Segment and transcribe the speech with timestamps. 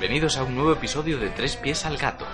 [0.00, 2.24] Bienvenidos a un nuevo episodio de Tres Pies al Gato.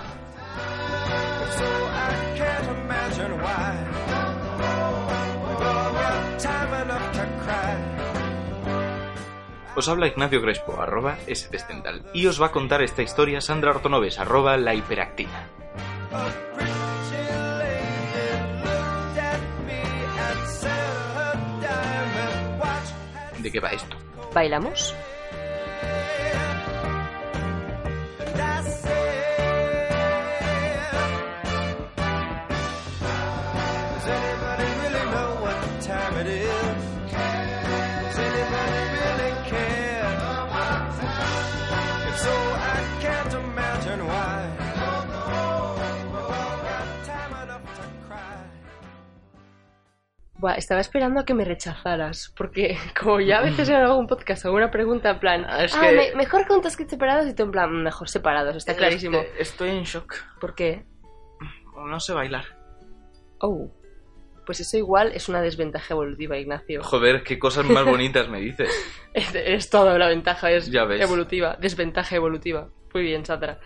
[9.75, 14.19] Os habla Ignacio Crespo, arroba stestendal, y os va a contar esta historia Sandra Ortonoves,
[14.19, 15.47] arroba la hiperactiva.
[23.39, 23.97] ¿De qué va esto?
[24.35, 24.95] ¿Bailamos?
[50.37, 54.45] Buah, estaba esperando a que me rechazaras, porque como ya a veces en algún podcast
[54.45, 57.33] hago una pregunta en plan, Ah, es ah, que- me- mejor juntos que separados, y
[57.33, 59.19] tú en plan, mejor separados, está clarísimo.
[59.19, 60.13] Este- estoy en shock.
[60.41, 60.83] ¿Por qué?
[61.75, 62.45] No sé bailar.
[63.39, 63.71] Oh,
[64.45, 66.83] pues eso igual es una desventaja evolutiva, Ignacio.
[66.83, 68.69] Joder, qué cosas más bonitas me dices.
[69.15, 70.99] Es, es toda una ventaja, es Ya ves.
[71.01, 72.67] evolutiva, desventaja evolutiva.
[72.93, 73.59] Muy bien, Sandra.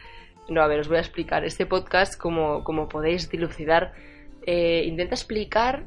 [0.47, 1.43] No, a ver, os voy a explicar.
[1.43, 3.93] Este podcast, como, como podéis dilucidar,
[4.51, 5.85] eh, intenta explicar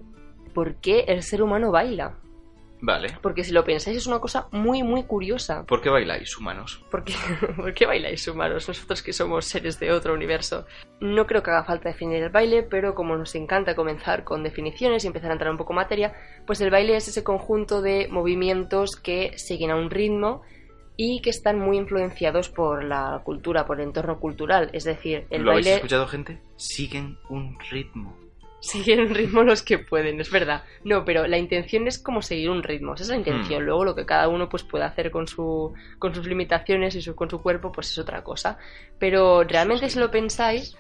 [0.55, 2.15] por qué el ser humano baila.
[2.81, 3.17] Vale.
[3.21, 5.65] Porque si lo pensáis es una cosa muy, muy curiosa.
[5.67, 6.85] ¿Por qué bailáis, humanos?
[6.89, 7.15] ¿Por qué,
[7.57, 8.69] ¿Por qué bailáis humanos?
[8.69, 10.65] Nosotros que somos seres de otro universo.
[11.01, 15.03] No creo que haga falta definir el baile, pero como nos encanta comenzar con definiciones
[15.03, 16.15] y empezar a entrar un poco en materia,
[16.47, 20.43] pues el baile es ese conjunto de movimientos que siguen a un ritmo
[20.97, 24.71] y que están muy influenciados por la cultura, por el entorno cultural.
[24.73, 26.41] Es decir, el ¿Lo habéis baile escuchado, gente?
[26.57, 28.22] Siguen un ritmo.
[28.63, 30.63] Siguen un ritmo los que pueden, es verdad.
[30.85, 33.63] No, pero la intención es como seguir un ritmo, esa es la intención.
[33.63, 33.67] Hmm.
[33.67, 37.15] Luego lo que cada uno pues puede hacer con su con sus limitaciones y su,
[37.15, 38.59] con su cuerpo pues es otra cosa.
[38.99, 39.95] Pero realmente sí.
[39.95, 40.77] si lo pensáis,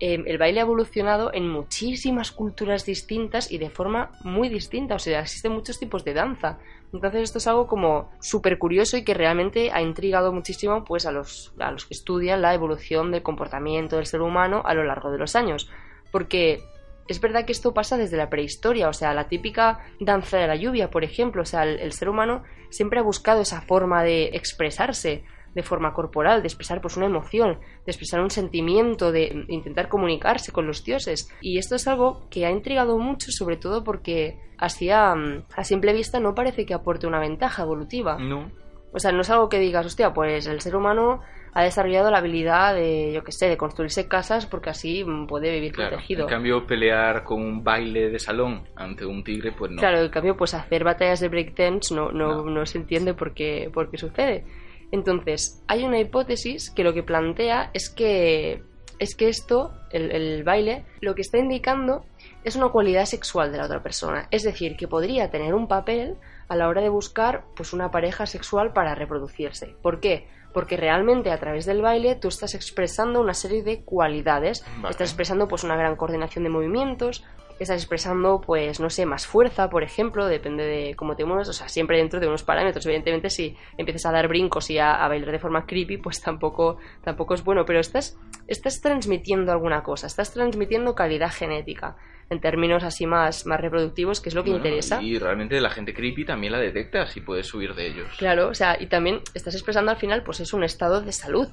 [0.00, 4.94] eh, el baile ha evolucionado en muchísimas culturas distintas y de forma muy distinta.
[4.94, 6.58] O sea, existen muchos tipos de danza.
[6.94, 11.12] Entonces esto es algo como súper curioso y que realmente ha intrigado muchísimo pues a
[11.12, 15.10] los, a los que estudian la evolución del comportamiento del ser humano a lo largo
[15.10, 15.70] de los años.
[16.10, 16.62] Porque
[17.08, 20.56] es verdad que esto pasa desde la prehistoria, o sea, la típica danza de la
[20.56, 24.26] lluvia, por ejemplo, o sea, el, el ser humano siempre ha buscado esa forma de
[24.34, 25.24] expresarse
[25.54, 30.52] de forma corporal, de expresar pues una emoción, de expresar un sentimiento, de intentar comunicarse
[30.52, 31.28] con los dioses.
[31.40, 35.92] Y esto es algo que ha intrigado mucho, sobre todo porque así a, a simple
[35.92, 38.18] vista no parece que aporte una ventaja evolutiva.
[38.18, 38.52] No.
[38.92, 41.20] O sea, no es algo que digas, hostia, pues el ser humano
[41.54, 45.50] ha desarrollado la habilidad de, yo qué sé, de construirse casas porque así mm, puede
[45.52, 45.90] vivir Claro.
[45.90, 46.22] protegido.
[46.24, 49.78] En cambio, pelear con un baile de salón ante un tigre, pues no.
[49.78, 52.50] Claro, en cambio, pues hacer batallas de breakdance no, no, No.
[52.50, 54.44] no se entiende por qué, por qué sucede.
[54.90, 58.62] Entonces, hay una hipótesis que lo que plantea es que,
[58.98, 62.04] es que esto, el, el baile, lo que está indicando
[62.44, 64.28] es una cualidad sexual de la otra persona.
[64.30, 66.16] Es decir, que podría tener un papel
[66.48, 69.74] a la hora de buscar pues, una pareja sexual para reproducirse.
[69.82, 70.26] ¿Por qué?
[70.52, 74.64] Porque realmente a través del baile tú estás expresando una serie de cualidades.
[74.76, 74.90] Vale.
[74.90, 77.24] Estás expresando pues una gran coordinación de movimientos,
[77.58, 81.52] estás expresando, pues, no sé, más fuerza, por ejemplo, depende de cómo te mueves, o
[81.52, 82.86] sea, siempre dentro de unos parámetros.
[82.86, 86.78] Evidentemente, si empiezas a dar brincos y a, a bailar de forma creepy, pues tampoco,
[87.02, 88.16] tampoco es bueno, pero estás,
[88.46, 91.96] estás transmitiendo alguna cosa, estás transmitiendo calidad genética,
[92.30, 95.02] en términos así más, más reproductivos, que es lo que Bueno, interesa.
[95.02, 98.08] Y realmente la gente creepy también la detecta si puedes huir de ellos.
[98.18, 101.48] Claro, o sea, y también estás expresando al final, pues es un estado de salud,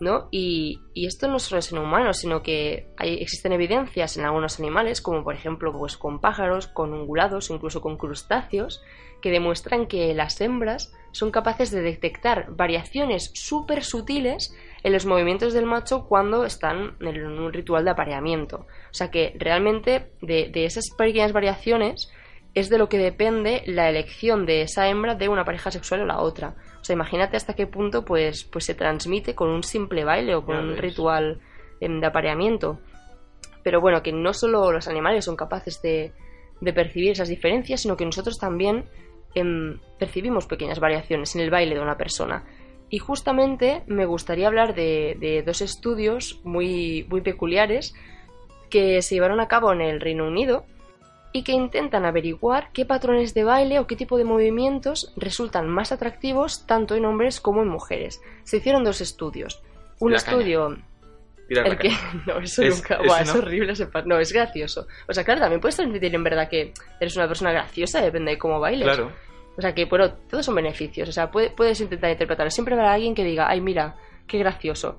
[0.00, 0.28] ¿no?
[0.30, 4.58] Y, y esto no solo es en humanos, sino que hay, existen evidencias en algunos
[4.58, 8.82] animales, como por ejemplo, pues con pájaros, con ungulados, incluso con crustáceos,
[9.20, 15.52] que demuestran que las hembras son capaces de detectar variaciones súper sutiles en los movimientos
[15.52, 18.66] del macho cuando están en un ritual de apareamiento.
[18.90, 22.10] O sea que realmente de, de esas pequeñas variaciones
[22.54, 26.06] es de lo que depende la elección de esa hembra de una pareja sexual o
[26.06, 26.54] la otra.
[26.80, 30.44] O sea, imagínate hasta qué punto pues, pues se transmite con un simple baile o
[30.44, 30.80] con Ya un ves.
[30.80, 31.40] ritual
[31.80, 32.80] em, de apareamiento.
[33.62, 36.12] Pero bueno, que no solo los animales son capaces de,
[36.60, 38.86] de percibir esas diferencias, sino que nosotros también
[39.34, 42.44] em, percibimos pequeñas variaciones en el baile de una persona.
[42.88, 47.94] Y justamente me gustaría hablar de, de dos estudios muy, muy peculiares
[48.70, 50.64] que se llevaron a cabo en el Reino Unido
[51.32, 55.92] y que intentan averiguar qué patrones de baile o qué tipo de movimientos resultan más
[55.92, 58.20] atractivos tanto en hombres como en mujeres.
[58.44, 59.62] Se hicieron dos estudios.
[60.00, 60.76] Un La estudio
[61.48, 62.22] la el que caña.
[62.26, 65.60] no eso Es- nunca Buah, es horrible ese no es gracioso o sea claro también
[65.60, 69.10] puedes transmitir en verdad que eres una persona graciosa depende de cómo bailes Claro.
[69.56, 72.92] o sea que bueno todos son beneficios o sea puede- puedes intentar interpretarlo siempre habrá
[72.92, 73.96] alguien que diga ay mira
[74.28, 74.98] qué gracioso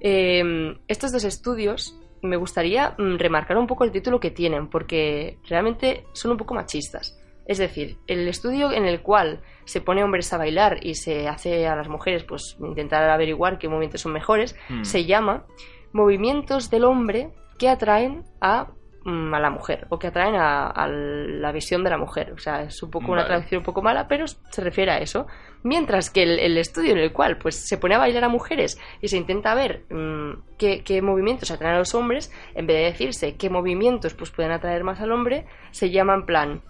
[0.00, 5.38] Eh, estos dos estudios me gustaría mm, remarcar un poco el título que tienen porque
[5.48, 7.18] realmente son un poco machistas
[7.48, 11.68] es decir, el estudio en el cual se pone hombres a bailar y se hace
[11.68, 14.82] a las mujeres pues intentar averiguar qué movimientos son mejores, Mm.
[14.82, 15.46] se llama
[15.92, 18.72] movimientos del hombre que atraen a,
[19.06, 22.32] a la mujer o que atraen a, a la visión de la mujer.
[22.32, 25.26] O sea, es un poco una traducción un poco mala, pero se refiere a eso.
[25.62, 28.78] Mientras que el, el estudio en el cual pues, se pone a bailar a mujeres
[29.00, 32.84] y se intenta ver mm, qué, qué movimientos atraen a los hombres, en vez de
[32.84, 36.62] decirse qué movimientos pues, pueden atraer más al hombre, se llama en plan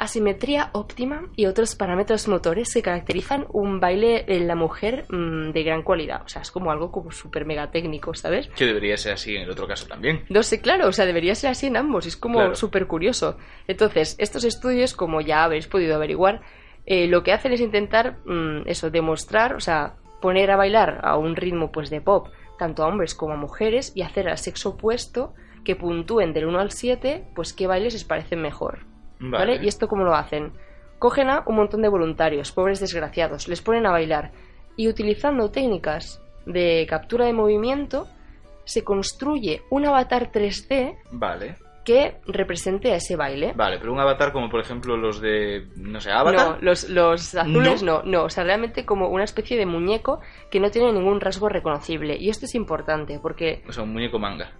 [0.00, 5.62] asimetría óptima y otros parámetros motores que caracterizan un baile en la mujer mm, de
[5.62, 6.22] gran cualidad.
[6.24, 8.48] O sea, es como algo como súper mega técnico, ¿sabes?
[8.56, 10.24] Que debería ser así en el otro caso también.
[10.30, 12.54] No sé, claro, o sea, debería ser así en ambos, es como Claro.
[12.54, 13.36] súper curioso.
[13.68, 16.40] Entonces, estos estudios, como ya habéis podido averiguar,
[16.86, 21.18] eh, lo que hacen es intentar, mm, eso, demostrar, o sea, poner a bailar a
[21.18, 24.70] un ritmo pues de pop, tanto a hombres como a mujeres, y hacer al sexo
[24.70, 28.89] opuesto que puntúen del 1 al 7, pues qué bailes les parecen mejor.
[29.20, 29.60] ¿Vale?
[29.62, 30.52] ¿Y esto cómo lo hacen?
[30.98, 34.32] Cogen a un montón de voluntarios, pobres desgraciados, les ponen a bailar
[34.76, 38.06] y utilizando técnicas de captura de movimiento
[38.64, 41.56] se construye un avatar 3D Vale.
[41.84, 43.52] que represente a ese baile.
[43.54, 46.50] Vale, pero un avatar como por ejemplo los de, no sé, Avatar.
[46.50, 48.02] No, los, los azules no.
[48.04, 50.20] no, o sea, realmente como una especie de muñeco
[50.50, 52.16] que no tiene ningún rasgo reconocible.
[52.16, 54.52] Y esto es importante porque O sea, un muñeco manga.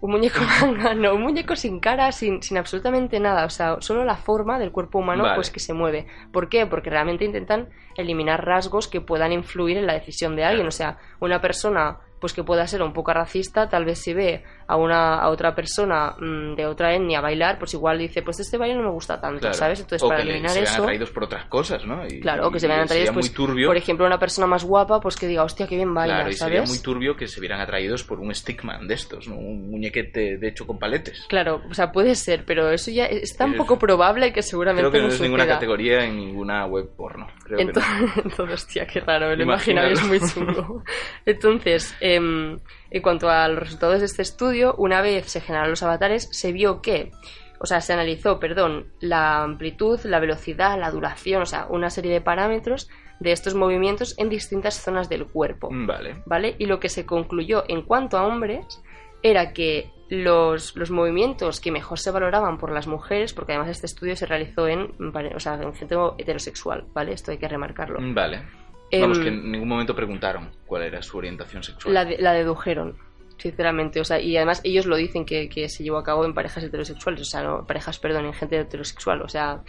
[0.00, 4.04] Un muñeco manga, no, un muñeco sin cara, sin, sin absolutamente nada, o sea, solo
[4.04, 5.36] la forma del cuerpo humano Vale.
[5.36, 6.06] pues que se mueve.
[6.32, 6.66] ¿Por qué?
[6.66, 10.98] Porque realmente intentan eliminar rasgos que puedan influir en la decisión de alguien, o sea,
[11.20, 15.18] una persona pues que pueda ser un poco racista, tal vez si ve a una
[15.20, 18.82] a otra persona mm, de otra etnia bailar, pues igual dice, pues este baile no
[18.82, 19.54] me gusta tanto, Claro.
[19.54, 19.80] ¿sabes?
[19.80, 22.06] Entonces o para que eliminar se vean eso, atraídos por otras cosas, ¿no?
[22.06, 23.68] Y- claro, que se vean atraídos, pues, muy turbio.
[23.68, 26.34] por ejemplo, una persona más guapa, pues que diga, hostia, qué bien baila, claro, y
[26.34, 26.54] ¿sabes?
[26.56, 29.36] sería muy turbio que se vieran atraídos por un stickman de estos, ¿no?
[29.36, 31.26] Un muñequete de hecho con paletes.
[31.28, 34.88] Claro, o sea, puede ser, pero eso ya es tan Es- poco probable que seguramente
[34.90, 37.28] Creo que no es ninguna categoría en ninguna web porno.
[37.44, 37.70] Creo que no.
[37.70, 37.92] Entonces,
[38.24, 40.82] entonces, hostia, qué raro, me lo es muy chungo.
[41.26, 42.58] Entonces, em,
[42.90, 46.52] en cuanto a los resultados de este estudio, una vez se generaron los avatares, se
[46.52, 47.10] vio que,
[47.58, 52.12] o sea, se analizó, perdón, la amplitud, la velocidad, la duración, o sea, una serie
[52.12, 52.88] de parámetros
[53.20, 55.70] de estos movimientos en distintas zonas del cuerpo.
[55.70, 56.22] Mm, Vale.
[56.26, 56.56] ¿vale?
[56.58, 58.82] Y lo que se concluyó en cuanto a hombres
[59.22, 63.86] era que los, los movimientos que mejor se valoraban por las mujeres, porque además este
[63.86, 64.92] estudio se realizó en,
[65.34, 67.12] o sea, en gente heterosexual, ¿vale?
[67.12, 68.00] Esto hay que remarcarlo.
[68.00, 68.42] Mm, Vale.
[68.90, 71.92] Em, Vamos, que en ningún momento preguntaron cuál era su orientación sexual.
[71.94, 72.96] la, de- la dedujeron,
[73.38, 74.00] sinceramente.
[74.00, 76.62] O sea, y además ellos lo dicen que, que se llevó a cabo en parejas
[76.64, 79.22] heterosexuales, o sea, no, parejas, perdón, en gente heterosexual.
[79.22, 79.62] O sea,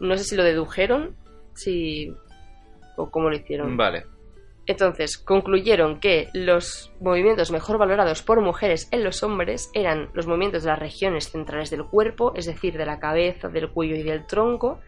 [0.00, 1.14] no sé si lo dedujeron,
[1.54, 2.14] si.
[2.96, 3.76] o cómo lo hicieron.
[3.76, 4.06] Vale.
[4.66, 10.62] Entonces, concluyeron que los movimientos mejor valorados por mujeres en los hombres eran los movimientos
[10.62, 14.26] de las regiones centrales del cuerpo, es decir, de la cabeza, del cuello y del
[14.26, 14.80] tronco.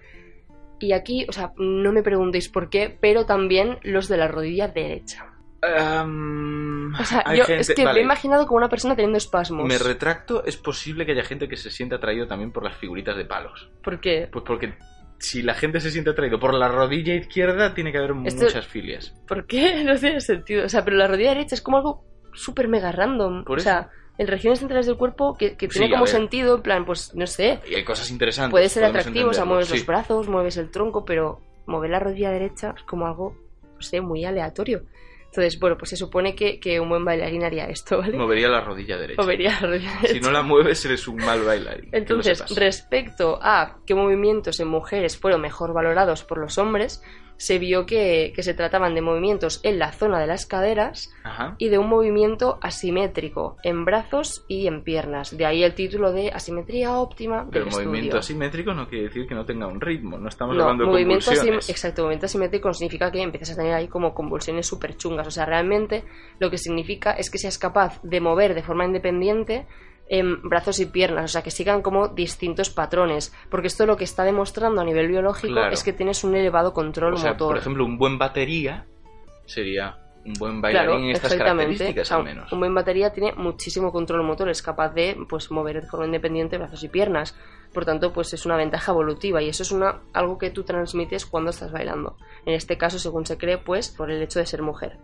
[0.80, 4.68] Y aquí, o sea, no me preguntéis por qué, pero también los de la rodilla
[4.68, 5.26] derecha.
[5.62, 9.66] Em, O sea, yo gente- es que me he imaginado como una persona teniendo espasmos.
[9.66, 13.16] Me retracto, es posible que haya gente que se sienta atraído también por las figuritas
[13.16, 13.71] de palos.
[13.83, 14.28] ¿Por qué?
[14.30, 14.75] Pues porque
[15.18, 18.66] si la gente se siente atraído por la rodilla izquierda, tiene que haber Esto- muchas
[18.66, 19.14] filias.
[19.26, 19.83] ¿Por qué?
[19.85, 20.66] No tiene sentido.
[20.66, 23.45] O sea, pero la rodilla derecha es como algo súper mega random.
[23.45, 23.88] Por o sea,
[24.19, 27.27] en regiones centrales del cuerpo que, que Sí, tiene como sentido, en plan, pues no
[27.27, 28.51] sé, Y hay cosas interesantes.
[28.51, 29.75] puede ser atractivo, o sea, mueves sí.
[29.79, 33.37] los brazos, mueves el tronco, pero mover la rodilla derecha es como algo,
[33.75, 34.83] no sé, muy aleatorio.
[35.27, 38.17] Entonces, bueno, pues se supone que, que un buen bailarín haría esto, ¿vale?
[38.17, 39.21] Movería la rodilla derecha.
[39.21, 40.27] Movería la rodilla Si derecha.
[40.27, 41.91] no la mueves, eres un mal bailarín.
[41.93, 47.03] Entonces, respecto a qué movimientos en mujeres fueron mejor valorados por los hombres,
[47.38, 51.55] se vio que, que se trataban de movimientos en la zona de las caderas Ajá.
[51.59, 55.37] y de un movimiento asimétrico en brazos y en piernas.
[55.37, 59.26] De ahí el título de asimetría óptima del Pero el movimiento asimétrico no quiere decir
[59.26, 60.19] que no tenga un ritmo.
[60.19, 61.69] No estamos No, hablando de movimiento convulsiones.
[61.69, 65.26] exacto, movimiento asimétrico significa que empiezas a tener ahí como convulsiones súper chungas.
[65.26, 66.05] O sea, realmente
[66.38, 69.66] lo que significa es que seas capaz de mover de forma independiente
[70.09, 74.05] em, brazos y piernas, o sea, que sigan como distintos patrones, porque esto lo que
[74.05, 75.73] está demostrando a nivel biológico Claro.
[75.73, 77.49] es que tienes un elevado control O sea, motor.
[77.49, 78.87] por ejemplo, un buen batería
[79.47, 82.53] sería un buen Claro, bailarín en estas características al menos.
[82.53, 86.59] Un buen batería tiene muchísimo control motor, es capaz de pues mover de forma independiente
[86.59, 87.37] brazos y piernas.
[87.73, 91.27] Por tanto, pues es una ventaja evolutiva y eso es una algo que tú transmites
[91.27, 92.17] cuando estás bailando.
[92.45, 94.99] En este caso, según se cree, pues por el hecho de ser mujer.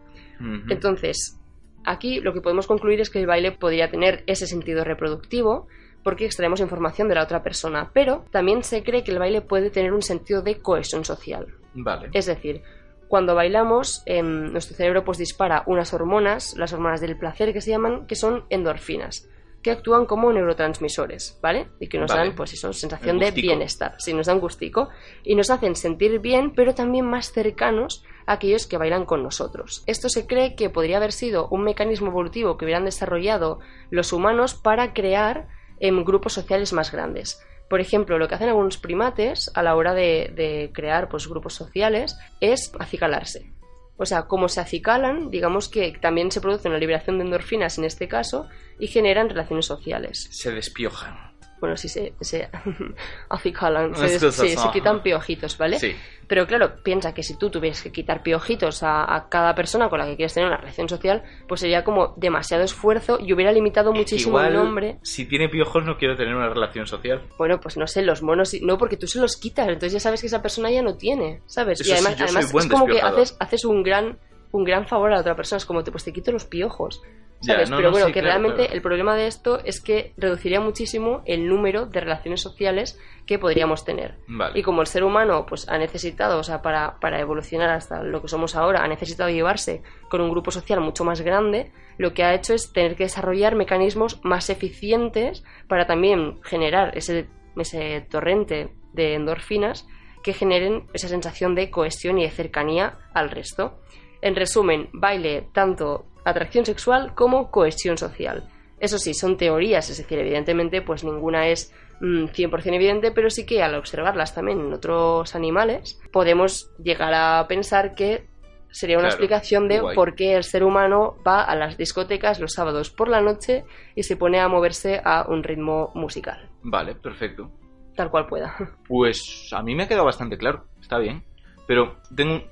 [0.68, 1.38] Entonces,
[1.84, 5.66] aquí lo que podemos concluir es que el baile podría tener ese sentido reproductivo
[6.02, 9.70] porque extraemos información de la otra persona, pero también se cree que el baile puede
[9.70, 11.46] tener un sentido de cohesión social.
[11.74, 12.10] Vale.
[12.12, 12.62] Es decir,
[13.08, 17.70] cuando bailamos, em, nuestro cerebro pues dispara unas hormonas, las hormonas del placer que se
[17.70, 19.28] llaman, que son endorfinas,
[19.62, 21.68] que actúan como neurotransmisores, ¿vale?
[21.78, 22.28] Y que nos Vale.
[22.28, 23.94] dan, pues eso, sensación de bienestar.
[23.98, 24.88] Sí, nos dan gustico.
[25.22, 29.84] Y nos hacen sentir bien, pero también más cercanos a aquellos que bailan con nosotros.
[29.86, 34.54] Esto se cree que podría haber sido un mecanismo evolutivo que hubieran desarrollado los humanos
[34.54, 37.40] para crear em, grupos sociales más grandes.
[37.70, 41.54] Por ejemplo, lo que hacen algunos primates a la hora de, de crear pues, grupos
[41.54, 43.52] sociales es acicalarse.
[43.96, 47.84] O sea, como se acicalan, digamos que también se produce una liberación de endorfinas en
[47.84, 50.28] este caso y generan relaciones sociales.
[50.30, 51.31] Se despiojan.
[51.62, 52.48] Bueno, sí, se, se
[53.28, 55.78] acicalan, se, se quitan piojitos, ¿vale?
[55.78, 55.94] Sí.
[56.26, 60.00] Pero claro, piensa que si tú tuvieras que quitar piojitos a, a cada persona con
[60.00, 63.92] la que quieres tener una relación social, pues sería como demasiado esfuerzo y hubiera limitado
[63.92, 64.98] muchísimo Igual, el nombre.
[65.02, 67.22] si tiene piojos no quiero tener una relación social.
[67.38, 70.20] Bueno, pues no sé, los monos, no, porque tú se los quitas, entonces ya sabes
[70.20, 71.80] que esa persona ya no tiene, ¿sabes?
[71.80, 74.18] Eso y además, sí, además es como que haces, haces un gran
[74.50, 77.02] un gran favor a la otra persona, es como te, pues te quito los piojos,
[77.42, 77.70] Ya, ¿sabes?
[77.70, 78.74] no, Pero no, bueno, sí, que claro, realmente claro.
[78.74, 83.84] el problema de esto es que reduciría muchísimo el número de relaciones sociales que podríamos
[83.84, 84.16] tener.
[84.28, 84.58] Vale.
[84.58, 88.22] Y como el ser humano pues ha necesitado, o sea, para, para evolucionar hasta lo
[88.22, 92.24] que somos ahora, ha necesitado llevarse con un grupo social mucho más grande, lo que
[92.24, 98.72] ha hecho es tener que desarrollar mecanismos más eficientes para también generar ese, ese torrente
[98.92, 99.86] de endorfinas
[100.22, 103.80] que generen esa sensación de cohesión y de cercanía al resto.
[104.20, 108.48] En resumen, baile tanto atracción sexual como cohesión social.
[108.80, 113.46] Eso sí, son teorías, es decir, evidentemente, pues ninguna es mm, 100% evidente, pero sí
[113.46, 118.26] que al observarlas también en otros animales, podemos llegar a pensar que
[118.70, 119.94] sería una Claro, explicación de guay.
[119.94, 123.64] por qué el ser humano va a las discotecas los sábados por la noche
[123.94, 127.50] y se pone a moverse a un ritmo musical, Vale, perfecto.
[127.94, 128.56] tal cual pueda.
[128.88, 131.22] Pues a mí me ha quedado bastante claro, está bien.
[131.68, 132.42] Pero tengo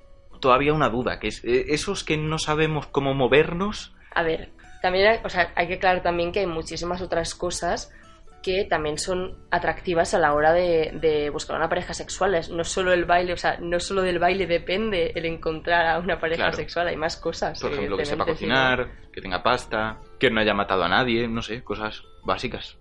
[0.41, 4.51] todavía una duda, que es, eh, esos que no sabemos cómo movernos, A ver,
[4.83, 7.93] también hay, o sea, hay que aclarar también que hay muchísimas otras cosas
[8.43, 12.41] que también son atractivas a la hora de, de buscar una pareja sexual.
[12.51, 16.19] No solo el baile, o sea, no solo del baile depende el encontrar a una
[16.19, 16.57] pareja Claro.
[16.57, 17.61] sexual, hay más cosas.
[17.61, 21.43] por ejemplo, que sepa cocinar, que tenga pasta, que no haya matado a nadie, no
[21.43, 22.79] sé, cosas básicas.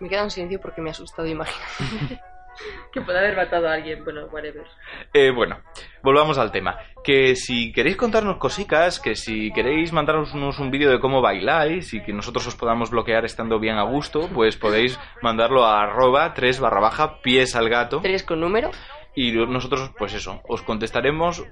[0.00, 1.62] Me queda en silencio porque me ha asustado imaginar
[2.92, 4.04] que puede haber matado a alguien.
[4.04, 4.64] Bueno, whatever.
[5.12, 5.60] Eh, bueno,
[6.02, 6.78] volvamos al tema.
[7.04, 12.02] Que si queréis contarnos cositas, que si queréis mandarnos un vídeo de cómo bailáis y
[12.02, 16.60] que nosotros os podamos bloquear estando bien a gusto, pues podéis mandarlo a arroba 3
[16.60, 18.70] barra baja pies al gato ¿Tres con número?
[19.14, 21.44] y nosotros, pues eso, os contestaremos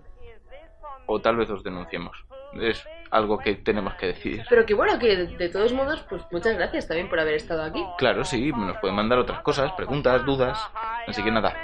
[1.06, 2.24] o tal vez os denunciemos.
[2.60, 2.86] Es
[3.16, 4.44] algo que tenemos que decidir.
[4.48, 7.62] Pero que bueno, que de, de todos modos, pues muchas gracias también por haber estado
[7.62, 7.84] aquí.
[7.98, 10.58] Claro, sí, nos pueden mandar otras cosas, preguntas, dudas.
[11.06, 11.54] Así que nada,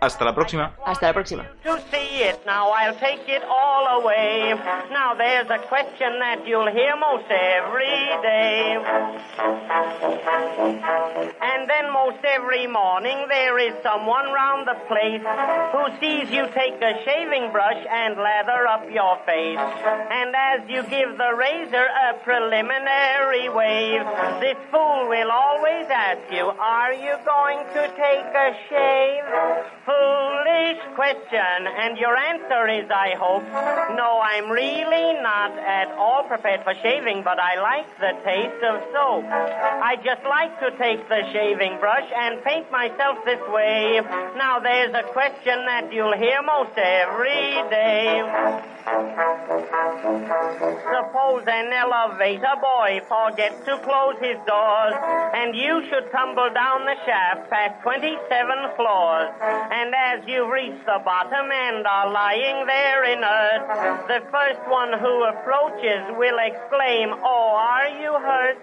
[0.00, 0.72] hasta la próxima.
[0.84, 1.44] Hasta la próxima.
[1.64, 2.40] to see it.
[2.46, 4.54] Now I'll take it all away.
[4.90, 8.78] Now there's a question that you'll hear most every day.
[11.42, 15.22] And then most every morning there is someone round the place
[15.72, 19.58] who sees you take a shaving brush and lather up your face.
[19.58, 24.04] And as you give the razor a preliminary wave,
[24.40, 29.24] this fool will always ask you, are you going to take a shave?
[29.88, 33.48] Foolish question, and your answer is, I hope,
[33.96, 38.84] no, I'm really not at all prepared for shaving, but I like the taste of
[38.92, 39.24] soap.
[39.24, 44.02] I just like to take the shaving brush and paint myself this way.
[44.36, 48.20] Now there's a question that you'll hear most every day.
[50.92, 54.94] Suppose an elevator boy forgets to close his doors,
[55.32, 59.32] and you should tumble down the shaft past 27 floors.
[59.78, 64.06] And as you you've reached the bottom and are lying there inert.
[64.06, 68.58] The first one who approaches will exclaim, Oh, are you hurt?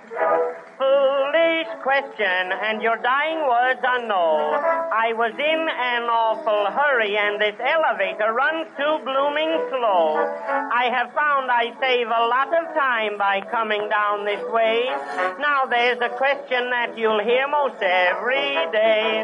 [0.80, 4.60] Foolish question, and your dying words are no.
[4.92, 10.20] I was in an awful hurry, and this elevator runs too blooming slow.
[10.20, 14.84] I have found I save a lot of time by coming down this way.
[15.40, 19.24] Now there's a question that you'll hear most every day.